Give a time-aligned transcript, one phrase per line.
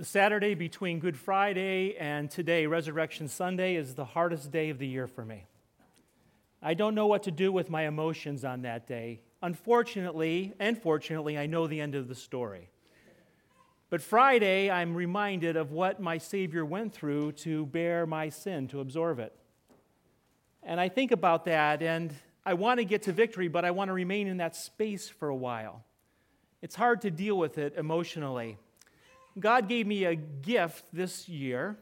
[0.00, 4.86] The Saturday between Good Friday and today, Resurrection Sunday, is the hardest day of the
[4.86, 5.44] year for me.
[6.62, 9.20] I don't know what to do with my emotions on that day.
[9.42, 12.70] Unfortunately, and fortunately, I know the end of the story.
[13.90, 18.80] But Friday, I'm reminded of what my Savior went through to bear my sin, to
[18.80, 19.36] absorb it.
[20.62, 22.14] And I think about that, and
[22.46, 25.28] I want to get to victory, but I want to remain in that space for
[25.28, 25.84] a while.
[26.62, 28.56] It's hard to deal with it emotionally.
[29.38, 31.78] God gave me a gift this year.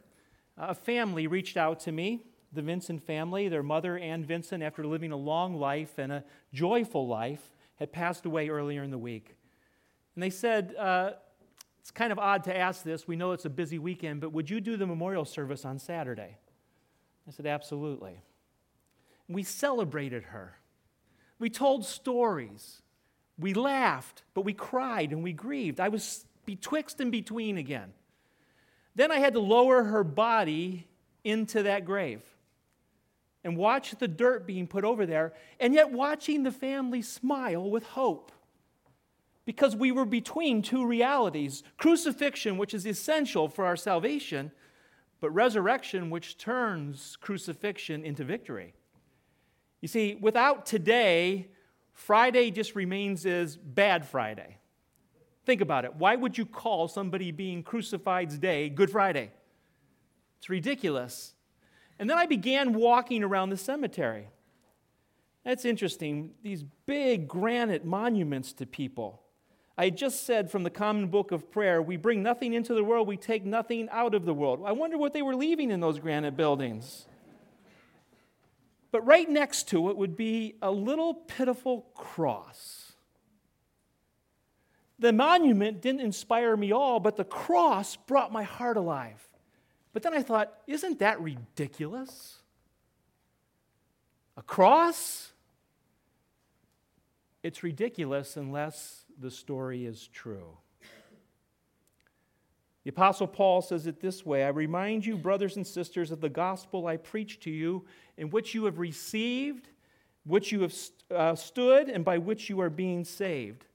[0.57, 3.49] A family reached out to me, the Vincent family.
[3.49, 8.27] Their mother, Ann Vincent, after living a long life and a joyful life, had passed
[8.27, 9.37] away earlier in the week.
[10.15, 11.13] And they said, uh,
[11.81, 13.07] It's kind of odd to ask this.
[13.07, 16.37] We know it's a busy weekend, but would you do the memorial service on Saturday?
[17.27, 18.21] I said, Absolutely.
[19.29, 20.59] We celebrated her.
[21.39, 22.83] We told stories.
[23.39, 25.79] We laughed, but we cried and we grieved.
[25.79, 27.93] I was betwixt and between again.
[28.95, 30.89] Then I had to lower her body
[31.23, 32.23] into that grave
[33.45, 37.85] and watch the dirt being put over there, and yet watching the family smile with
[37.85, 38.33] hope.
[39.45, 44.51] Because we were between two realities crucifixion, which is essential for our salvation,
[45.21, 48.73] but resurrection, which turns crucifixion into victory.
[49.83, 51.49] You see, without today,
[51.93, 54.57] Friday just remains as Bad Friday.
[55.49, 55.95] Think about it.
[55.95, 59.31] Why would you call somebody being crucified's day Good Friday?
[60.37, 61.33] It's ridiculous.
[61.99, 64.29] And then I began walking around the cemetery.
[65.47, 66.33] That's interesting.
[66.43, 69.23] These big granite monuments to people.
[69.79, 73.09] I just said from the Common Book of Prayer, we bring nothing into the world,
[73.09, 74.63] we take nothing out of the world.
[74.67, 77.07] I wonder what they were leaving in those granite buildings.
[78.93, 82.88] But right next to it would be a little pitiful cross.
[84.99, 89.29] The monument didn't inspire me all, but the cross brought my heart alive.
[89.93, 92.39] But then I thought, isn't that ridiculous?
[94.37, 95.33] A cross?
[97.43, 100.59] It's ridiculous unless the story is true.
[102.83, 106.29] The Apostle Paul says it this way I remind you, brothers and sisters, of the
[106.29, 107.85] gospel I preached to you,
[108.17, 109.69] in which you have received,
[110.25, 110.75] which you have
[111.15, 113.68] uh, stood, and by which you are being saved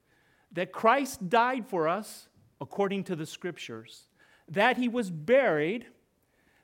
[0.53, 2.29] that Christ died for us
[2.61, 4.07] according to the scriptures,
[4.47, 5.85] that he was buried,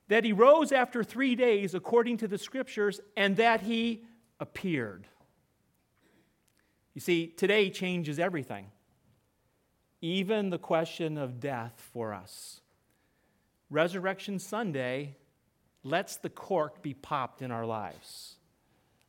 [0.07, 4.03] that he rose after three days according to the scriptures, and that he
[4.39, 5.07] appeared.
[6.93, 8.67] You see, today changes everything,
[10.01, 12.61] even the question of death for us.
[13.69, 15.15] Resurrection Sunday
[15.83, 18.35] lets the cork be popped in our lives,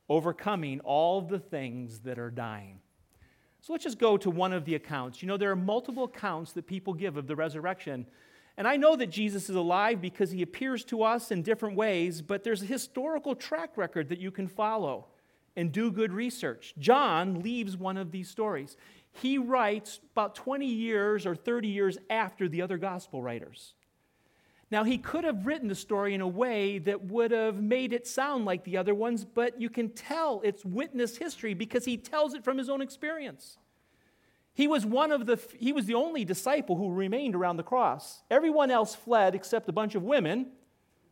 [0.09, 2.81] overcoming all the things that are dying.
[3.61, 5.23] So let's just go to one of the accounts.
[5.23, 8.07] You know, there are multiple accounts that people give of the resurrection.
[8.57, 12.23] And I know that Jesus is alive because he appears to us in different ways,
[12.23, 15.07] but there's a historical track record that you can follow
[15.57, 16.75] and do good research.
[16.79, 18.77] John leaves one of these stories.
[19.13, 23.75] He writes about 20 years or 30 years after the other gospel writers.
[24.71, 28.07] Now, he could have written the story in a way that would have made it
[28.07, 32.35] sound like the other ones, but you can tell it's witness history because he tells
[32.35, 33.59] it from his own experience.
[34.55, 38.23] He was one of the he was the only disciple who remained around the cross.
[38.31, 40.47] Everyone else fled except a bunch of women.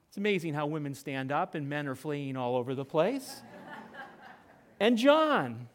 [0.09, 3.43] It's amazing how women stand up and men are fleeing all over the place.
[4.81, 5.69] and John,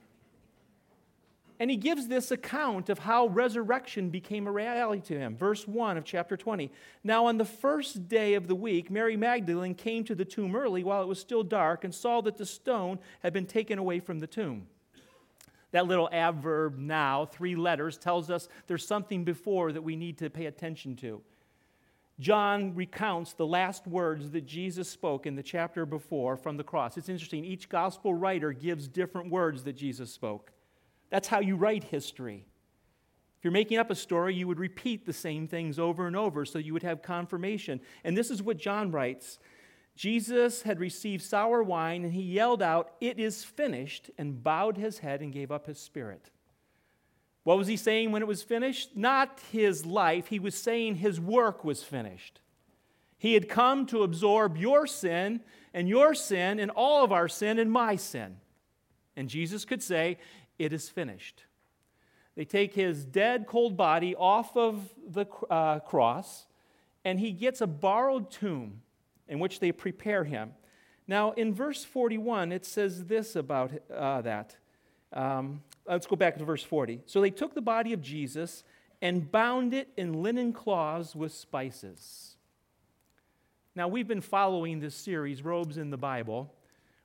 [1.59, 5.35] and he gives this account of how resurrection became a reality to him.
[5.35, 6.71] Verse 1 of chapter 20.
[7.03, 10.83] Now, on the first day of the week, Mary Magdalene came to the tomb early
[10.83, 14.19] while it was still dark and saw that the stone had been taken away from
[14.19, 14.67] the tomb.
[15.71, 20.29] That little adverb now, three letters, tells us there's something before that we need to
[20.29, 21.21] pay attention to.
[22.19, 26.95] John recounts the last words that Jesus spoke in the chapter before from the cross.
[26.95, 30.51] It's interesting, each gospel writer gives different words that Jesus spoke.
[31.09, 32.45] That's how you write history.
[33.37, 36.45] If you're making up a story, you would repeat the same things over and over
[36.45, 37.81] so you would have confirmation.
[38.03, 39.37] And this is what John writes
[39.95, 44.99] Jesus had received sour wine, and he yelled out, It is finished, and bowed his
[44.99, 46.31] head and gave up his spirit.
[47.43, 48.95] What was he saying when it was finished?
[48.95, 52.39] Not his life, he was saying his work was finished.
[53.17, 55.41] He had come to absorb your sin
[55.73, 58.37] and your sin and all of our sin and my sin.
[59.15, 60.17] And Jesus could say,
[60.57, 61.43] it is finished.
[62.35, 66.45] They take his dead, cold body off of the uh, cross,
[67.05, 68.81] and he gets a borrowed tomb
[69.27, 70.51] in which they prepare him.
[71.07, 74.55] Now, in verse 41, it says this about uh, that.
[75.11, 77.01] Um, let's go back to verse 40.
[77.05, 78.63] So they took the body of Jesus
[79.01, 82.37] and bound it in linen cloths with spices.
[83.75, 86.53] Now, we've been following this series, Robes in the Bible.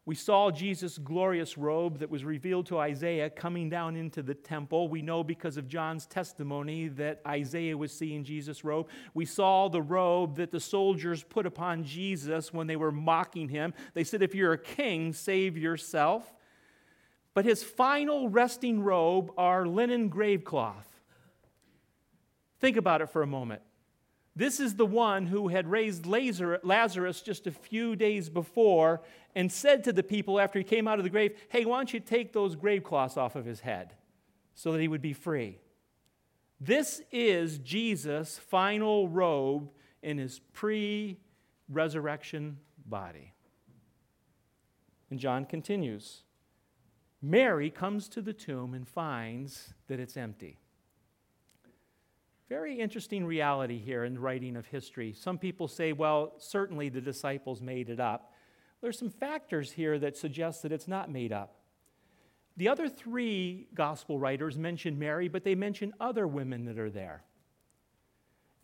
[0.08, 4.88] We saw Jesus' glorious robe that was revealed to Isaiah coming down into the temple.
[4.88, 8.88] We know because of John's testimony that Isaiah was seeing Jesus' robe.
[9.12, 13.74] We saw the robe that the soldiers put upon Jesus when they were mocking him.
[13.92, 16.32] They said, If you're a king, save yourself.
[17.34, 20.88] But his final resting robe are linen grave cloth.
[22.60, 23.60] Think about it for a moment.
[24.38, 29.02] This is the one who had raised Lazarus just a few days before
[29.38, 31.94] and said to the people after he came out of the grave, Hey, why don't
[31.94, 33.94] you take those grave cloths off of his head
[34.56, 35.60] so that he would be free?
[36.60, 39.70] This is Jesus' final robe
[40.02, 41.20] in his pre
[41.68, 43.32] resurrection body.
[45.08, 46.24] And John continues
[47.22, 50.58] Mary comes to the tomb and finds that it's empty.
[52.48, 55.12] Very interesting reality here in the writing of history.
[55.12, 58.27] Some people say, well, certainly the disciples made it up.
[58.80, 61.56] There's some factors here that suggest that it's not made up.
[62.56, 67.22] The other three gospel writers mention Mary, but they mention other women that are there.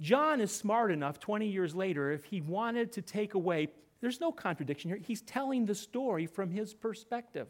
[0.00, 3.68] John is smart enough 20 years later, if he wanted to take away,
[4.00, 4.98] there's no contradiction here.
[4.98, 7.46] He's telling the story from his perspective.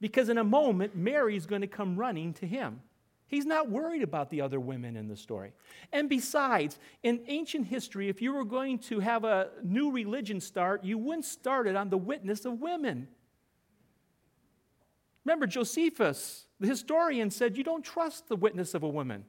[0.00, 2.80] Because in a moment, Mary's going to come running to him.
[3.26, 5.52] He's not worried about the other women in the story.
[5.92, 10.84] And besides, in ancient history, if you were going to have a new religion start,
[10.84, 13.08] you wouldn't start it on the witness of women.
[15.24, 19.24] Remember, Josephus, the historian, said you don't trust the witness of a woman.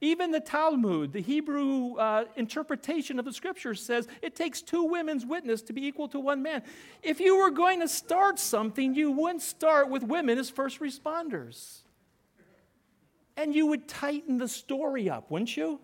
[0.00, 5.26] Even the Talmud, the Hebrew uh, interpretation of the scriptures, says it takes two women's
[5.26, 6.62] witness to be equal to one man.
[7.02, 11.82] If you were going to start something, you wouldn't start with women as first responders
[13.38, 15.80] and you would tighten the story up, wouldn't you?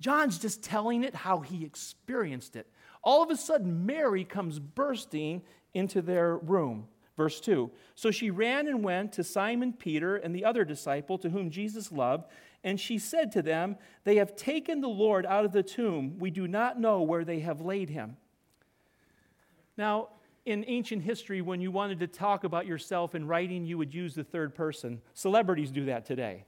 [0.00, 2.66] John's just telling it how he experienced it.
[3.02, 6.88] All of a sudden, Mary comes bursting into their room.
[7.16, 11.30] Verse 2 So she ran and went to Simon Peter and the other disciple to
[11.30, 12.26] whom Jesus loved,
[12.64, 16.18] and she said to them, They have taken the Lord out of the tomb.
[16.18, 18.16] We do not know where they have laid him.
[19.76, 20.08] Now,
[20.48, 24.14] in ancient history, when you wanted to talk about yourself in writing, you would use
[24.14, 25.02] the third person.
[25.12, 26.44] Celebrities do that today.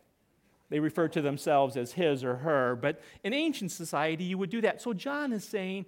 [0.71, 4.63] They refer to themselves as his or her, but in ancient society, you would do
[4.63, 4.81] that.
[4.81, 5.85] So John is saying,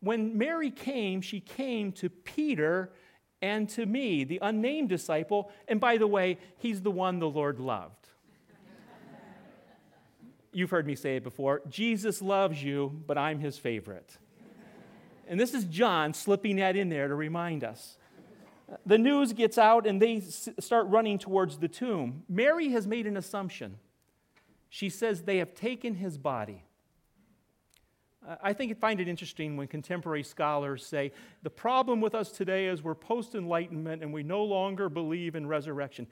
[0.00, 2.92] when Mary came, she came to Peter
[3.40, 5.50] and to me, the unnamed disciple.
[5.66, 8.08] And by the way, he's the one the Lord loved.
[10.52, 14.18] You've heard me say it before Jesus loves you, but I'm his favorite.
[15.28, 17.96] And this is John slipping that in there to remind us.
[18.86, 22.24] The news gets out and they start running towards the tomb.
[22.28, 23.78] Mary has made an assumption.
[24.68, 26.64] She says they have taken his body.
[28.42, 31.12] I think I find it interesting when contemporary scholars say
[31.42, 35.46] the problem with us today is we're post enlightenment and we no longer believe in
[35.46, 36.06] resurrection.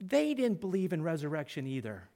[0.00, 2.08] They didn't believe in resurrection either.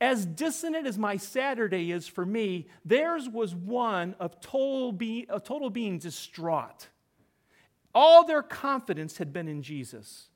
[0.00, 5.44] As dissonant as my Saturday is for me, theirs was one of total, be, of
[5.44, 6.88] total being distraught.
[7.94, 10.28] All their confidence had been in Jesus.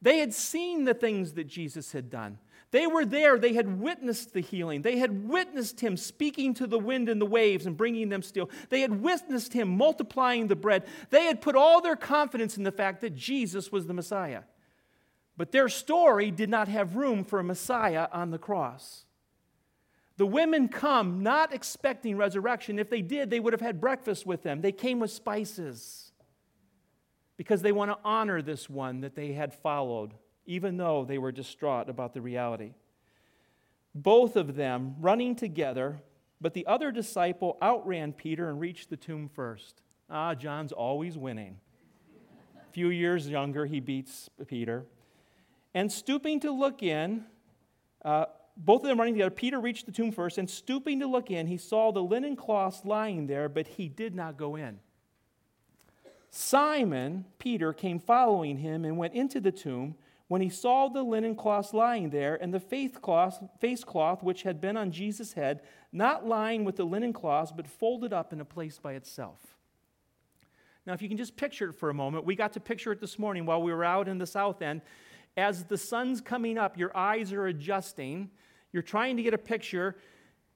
[0.00, 2.38] They had seen the things that Jesus had done.
[2.72, 3.38] They were there.
[3.38, 4.82] They had witnessed the healing.
[4.82, 8.50] They had witnessed him speaking to the wind and the waves and bringing them still.
[8.70, 10.84] They had witnessed him multiplying the bread.
[11.10, 14.42] They had put all their confidence in the fact that Jesus was the Messiah.
[15.36, 19.04] But their story did not have room for a Messiah on the cross.
[20.22, 22.78] The women come not expecting resurrection.
[22.78, 24.60] If they did, they would have had breakfast with them.
[24.60, 26.12] They came with spices
[27.36, 30.14] because they want to honor this one that they had followed,
[30.46, 32.74] even though they were distraught about the reality.
[33.96, 36.00] Both of them running together,
[36.40, 39.82] but the other disciple outran Peter and reached the tomb first.
[40.08, 41.58] Ah, John's always winning.
[42.60, 44.84] A few years younger, he beats Peter.
[45.74, 47.24] And stooping to look in,
[48.04, 51.30] uh, both of them running together, Peter reached the tomb first, and stooping to look
[51.30, 54.78] in, he saw the linen cloths lying there, but he did not go in.
[56.30, 59.94] Simon, Peter, came following him and went into the tomb.
[60.28, 64.42] When he saw the linen cloths lying there, and the face cloth, face cloth which
[64.42, 65.60] had been on Jesus' head,
[65.92, 69.58] not lying with the linen cloths, but folded up in a place by itself.
[70.86, 73.00] Now, if you can just picture it for a moment, we got to picture it
[73.00, 74.80] this morning while we were out in the south end.
[75.36, 78.30] As the sun's coming up, your eyes are adjusting.
[78.72, 79.96] You're trying to get a picture.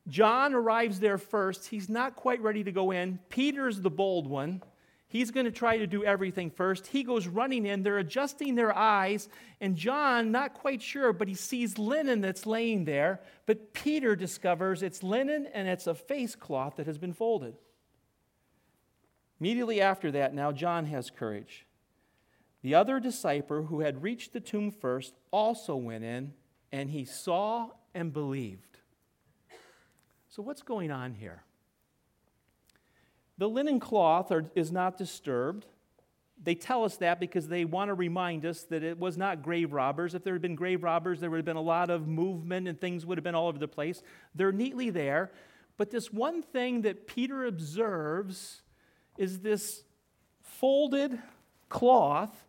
[0.08, 1.66] John arrives there first.
[1.66, 3.18] He's not quite ready to go in.
[3.28, 4.62] Peter's the bold one.
[5.08, 6.88] He's going to try to do everything first.
[6.88, 7.82] He goes running in.
[7.82, 9.28] They're adjusting their eyes.
[9.60, 13.20] And John, not quite sure, but he sees linen that's laying there.
[13.46, 17.54] But Peter discovers it's linen and it's a face cloth that has been folded.
[19.40, 21.65] Immediately after that, now John has courage.
[22.66, 26.32] The other disciple who had reached the tomb first also went in,
[26.72, 28.78] and he saw and believed.
[30.30, 31.44] So, what's going on here?
[33.38, 35.64] The linen cloth are, is not disturbed.
[36.42, 39.72] They tell us that because they want to remind us that it was not grave
[39.72, 40.16] robbers.
[40.16, 42.80] If there had been grave robbers, there would have been a lot of movement and
[42.80, 44.02] things would have been all over the place.
[44.34, 45.30] They're neatly there.
[45.76, 48.62] But this one thing that Peter observes
[49.16, 49.84] is this
[50.42, 51.16] folded
[51.68, 52.45] cloth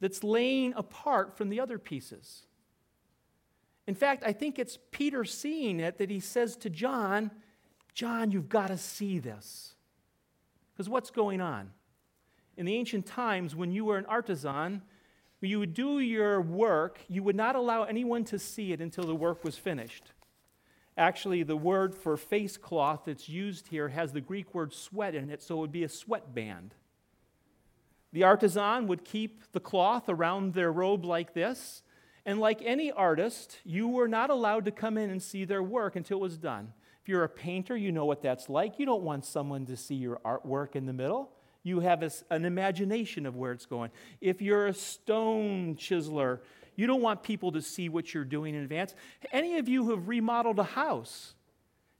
[0.00, 2.46] that's laying apart from the other pieces.
[3.86, 7.30] In fact, I think it's Peter seeing it that he says to John,
[7.94, 9.74] John, you've got to see this.
[10.72, 11.70] Because what's going on?
[12.56, 14.82] In the ancient times, when you were an artisan,
[15.40, 19.14] you would do your work, you would not allow anyone to see it until the
[19.14, 20.12] work was finished.
[20.96, 25.30] Actually, the word for face cloth that's used here has the Greek word sweat in
[25.30, 26.74] it, so it would be a sweat band.
[28.12, 31.82] The artisan would keep the cloth around their robe like this,
[32.26, 35.96] and like any artist, you were not allowed to come in and see their work
[35.96, 36.72] until it was done.
[37.02, 38.78] If you're a painter, you know what that's like.
[38.78, 41.30] You don't want someone to see your artwork in the middle.
[41.62, 43.90] You have a, an imagination of where it's going.
[44.20, 46.40] If you're a stone chiseler,
[46.76, 48.94] you don't want people to see what you're doing in advance.
[49.32, 51.34] Any of you who have remodeled a house,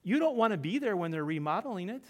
[0.02, 2.04] you don't want to be there when they're remodeling it.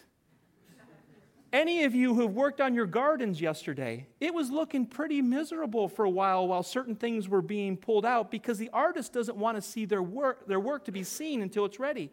[1.52, 5.88] Any of you who have worked on your gardens yesterday, it was looking pretty miserable
[5.88, 9.56] for a while while certain things were being pulled out because the artist doesn't want
[9.56, 12.12] to see their work, their work to be seen until it's ready.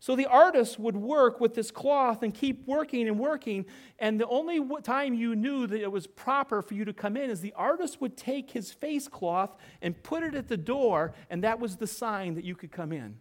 [0.00, 3.64] So the artist would work with this cloth and keep working and working.
[3.98, 7.30] And the only time you knew that it was proper for you to come in
[7.30, 11.42] is the artist would take his face cloth and put it at the door, and
[11.42, 13.16] that was the sign that you could come in.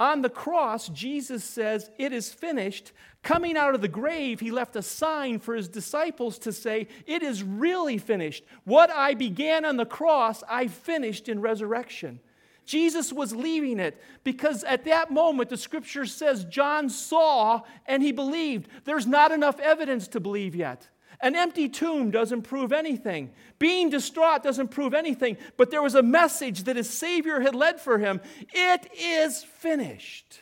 [0.00, 2.92] On the cross, Jesus says, It is finished.
[3.22, 7.22] Coming out of the grave, he left a sign for his disciples to say, It
[7.22, 8.44] is really finished.
[8.64, 12.20] What I began on the cross, I finished in resurrection.
[12.64, 18.12] Jesus was leaving it because at that moment, the scripture says John saw and he
[18.12, 18.68] believed.
[18.84, 20.86] There's not enough evidence to believe yet.
[21.20, 23.32] An empty tomb doesn't prove anything.
[23.58, 25.36] Being distraught doesn't prove anything.
[25.56, 28.20] But there was a message that his Savior had led for him
[28.52, 30.40] it is finished.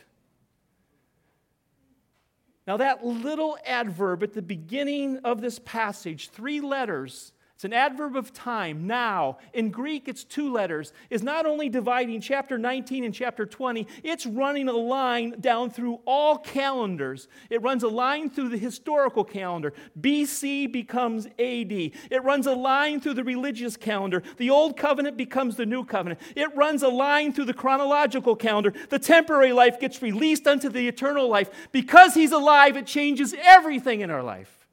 [2.67, 8.15] Now, that little adverb at the beginning of this passage, three letters, it's an adverb
[8.15, 9.39] of time, now.
[9.51, 10.93] In Greek, it's two letters.
[11.09, 15.99] Is not only dividing chapter 19 and chapter 20, it's running a line down through
[16.05, 17.27] all calendars.
[17.49, 19.73] It runs a line through the historical calendar.
[19.99, 21.71] BC becomes AD.
[21.71, 24.21] It runs a line through the religious calendar.
[24.37, 26.21] The old covenant becomes the new covenant.
[26.35, 28.71] It runs a line through the chronological calendar.
[28.89, 31.49] The temporary life gets released unto the eternal life.
[31.71, 34.66] Because he's alive, it changes everything in our life.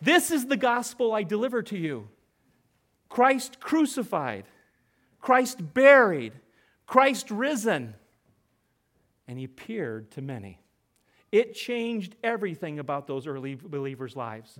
[0.00, 2.08] This is the gospel I deliver to you
[3.08, 4.44] Christ crucified,
[5.20, 6.32] Christ buried,
[6.86, 7.94] Christ risen,
[9.28, 10.60] and he appeared to many.
[11.30, 14.58] It changed everything about those early believers' lives.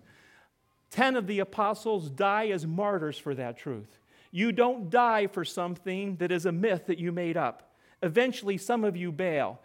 [0.90, 3.98] Ten of the apostles die as martyrs for that truth.
[4.30, 7.72] You don't die for something that is a myth that you made up.
[8.02, 9.60] Eventually, some of you bail.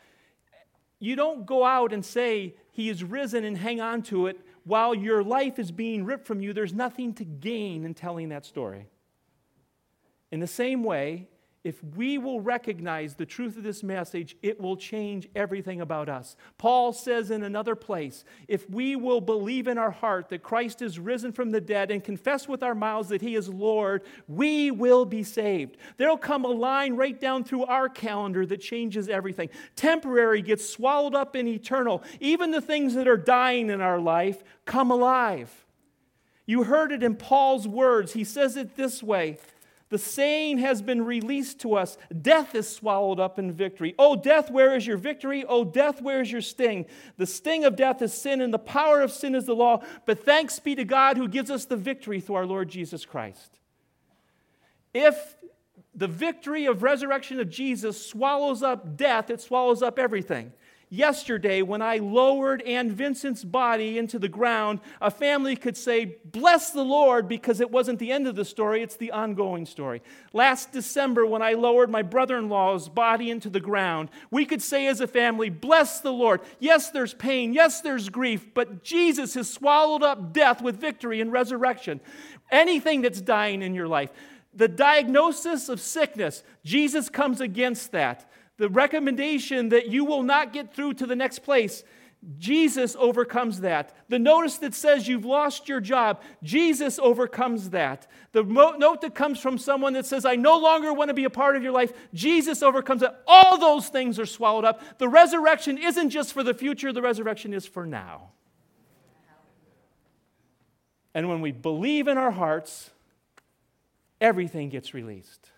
[1.00, 4.93] You don't go out and say, He is risen and hang on to it while
[4.95, 8.88] your life is being ripped from you, there's nothing to gain in telling that story.
[10.31, 11.29] In the same way,
[11.65, 16.36] if we will recognize the truth of this message, it will change everything about us.
[16.60, 21.00] Paul says in another place if we will believe in our heart that Christ is
[21.00, 25.05] risen from the dead and confess with our mouths that he is Lord, we will
[25.05, 25.77] be saved.
[25.98, 29.50] There'll come a line right down through our calendar that changes everything.
[29.75, 32.03] Temporary gets swallowed up in eternal.
[32.19, 35.65] Even the things that are dying in our life come alive.
[36.45, 38.13] You heard it in Paul's words.
[38.13, 39.39] He says it this way
[39.89, 43.94] the saying has been released to us Death is swallowed up in victory.
[44.00, 45.46] Oh, death, where is your victory?
[45.48, 46.86] Oh, death, where is your sting?
[47.18, 49.84] The sting of death is sin, and the power of sin is the law.
[50.06, 53.60] But thanks be to God who gives us the victory through our Lord Jesus Christ.
[54.94, 55.36] If
[55.94, 60.51] the victory of resurrection of Jesus swallows up death, it swallows up everything.
[60.96, 66.72] Yesterday when I lowered Ann Vincent's body into the ground, a family could say, Bless
[66.72, 70.02] the Lord, because it wasn't the end of the story, it's the ongoing story.
[70.34, 74.62] Last December, when I lowered my brother in law's body into the ground, we could
[74.62, 76.42] say as a family, Bless the Lord.
[76.60, 77.54] Yes, there's pain.
[77.54, 82.00] Yes, there's grief, but Jesus has swallowed up death with victory and resurrection.
[82.52, 84.12] Anything that's dying in your life,
[84.54, 88.30] the diagnosis of sickness, Jesus comes against that.
[88.57, 91.83] The recommendation that you will not get through to the next place,
[92.39, 93.93] Jesus overcomes that.
[94.09, 98.07] The notice that says you've lost your job, Jesus overcomes that.
[98.31, 101.29] The note that comes from someone that says, I no longer want to be a
[101.29, 103.24] part of your life, Jesus overcomes that.
[103.27, 104.97] All those things are swallowed up.
[104.97, 108.31] The resurrection isn't just for the future, the resurrection is for now.
[111.13, 112.89] And when we believe in our hearts,
[114.19, 115.51] everything gets released.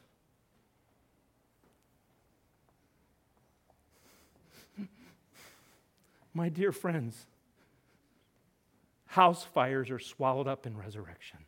[6.38, 7.26] My dear friends,
[9.08, 11.40] house fires are swallowed up in resurrection.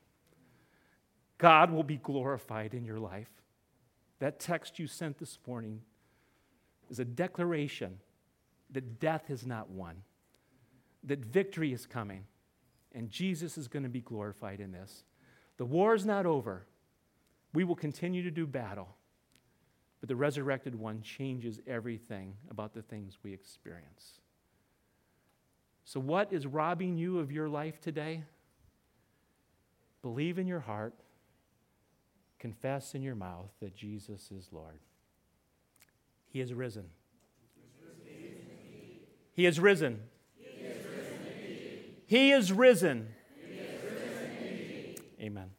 [1.38, 3.30] God will be glorified in your life.
[4.18, 5.82] That text you sent this morning
[6.90, 8.00] is a declaration
[8.72, 10.02] that death has not won,
[11.04, 12.24] that victory is coming,
[12.92, 15.04] and Jesus is going to be glorified in this.
[15.58, 16.66] The war is not over.
[17.54, 18.96] We will continue to do battle,
[20.00, 24.22] but the resurrected one changes everything about the things we experience.
[25.90, 28.22] So, what is robbing you of your life today?
[30.04, 30.94] Believe in your heart,
[32.38, 34.78] confess in your mouth that Jesus is Lord.
[36.28, 36.86] He is risen.
[39.34, 40.00] He is risen.
[40.46, 41.58] He is risen.
[42.06, 43.08] He is risen.
[45.20, 45.50] Amen.